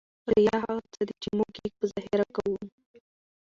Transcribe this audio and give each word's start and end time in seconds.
ریا 0.35 0.55
هغه 0.63 0.81
څه 0.93 1.01
دي، 1.07 1.13
چي 1.23 1.29
موږ 1.37 1.51
ئې 1.63 1.69
په 1.77 1.83
ظاهره 1.91 2.25
کوو. 2.35 2.57